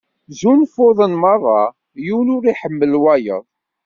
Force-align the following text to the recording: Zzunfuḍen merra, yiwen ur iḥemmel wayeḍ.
Zzunfuḍen 0.31 1.13
merra, 1.21 1.61
yiwen 2.03 2.33
ur 2.35 2.43
iḥemmel 2.51 2.93
wayeḍ. 3.03 3.45